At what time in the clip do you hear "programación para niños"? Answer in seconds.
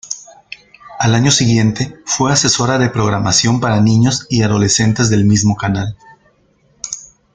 2.89-4.25